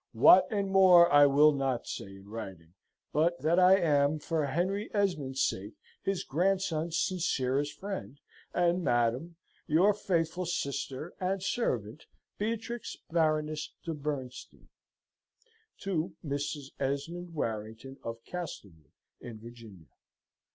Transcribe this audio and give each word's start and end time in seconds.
What 0.13 0.51
and 0.51 0.71
more 0.71 1.11
I 1.13 1.27
will 1.27 1.51
not 1.51 1.85
say 1.85 2.07
in 2.15 2.27
writing; 2.27 2.73
but 3.13 3.39
that 3.41 3.59
I 3.59 3.77
am, 3.77 4.17
for 4.17 4.47
Henry 4.47 4.89
Esmond's 4.95 5.43
sake, 5.47 5.75
his 6.01 6.23
grandson's 6.23 6.97
sincerest 6.97 7.79
friend, 7.79 8.19
and 8.51 8.83
madam, 8.83 9.35
Your 9.67 9.93
faithful 9.93 10.47
sister 10.47 11.13
and 11.19 11.43
servant, 11.43 12.07
BEATRIX 12.39 12.97
BARONESS 13.11 13.73
DE 13.85 13.93
BERNSTEIN. 13.93 14.69
"To 15.81 16.15
Mrs. 16.25 16.71
Esmond 16.79 17.35
Warrington 17.35 17.99
of 18.03 18.23
Castlewood, 18.25 18.93
in 19.19 19.39
Virginia." 19.39 19.85